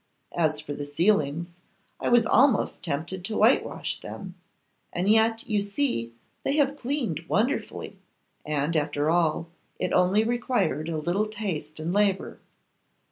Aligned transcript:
As 0.35 0.59
for 0.59 0.73
the 0.73 0.87
ceilings, 0.87 1.49
I 1.99 2.09
was 2.09 2.25
almost 2.25 2.81
tempted 2.83 3.23
to 3.23 3.37
whitewash 3.37 3.99
them, 3.99 4.33
and 4.91 5.07
yet 5.07 5.47
you 5.47 5.61
see 5.61 6.11
they 6.43 6.55
have 6.55 6.75
cleaned 6.75 7.23
wonderfully; 7.27 7.99
and, 8.43 8.75
after 8.75 9.11
all, 9.11 9.49
it 9.77 9.93
only 9.93 10.23
required 10.23 10.89
a 10.89 10.97
little 10.97 11.27
taste 11.27 11.79
and 11.79 11.93
labour. 11.93 12.39